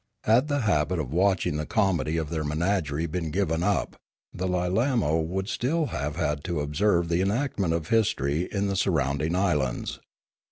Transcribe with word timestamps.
Had 0.23 0.47
the 0.47 0.61
habit 0.61 0.97
of 0.97 1.13
watching 1.13 1.57
the 1.57 1.65
comedy 1.67 2.17
of 2.17 2.31
their 2.31 2.43
menagerie 2.43 3.05
been 3.05 3.29
given 3.29 3.61
up, 3.61 3.95
the 4.33 4.47
L,ilamo 4.47 5.23
would 5.23 5.45
have 5.45 5.51
still 5.51 5.85
had 5.85 6.43
to 6.43 6.59
observe 6.61 7.07
the 7.07 7.21
enactment 7.21 7.71
of 7.75 7.89
history 7.89 8.49
in 8.51 8.65
the 8.65 8.75
sur 8.75 8.89
rounding 8.89 9.35
islands. 9.35 9.99